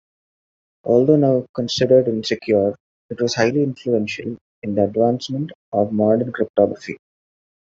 [0.83, 2.75] Although now considered insecure,
[3.11, 6.97] it was highly influential in the advancement of modern cryptography.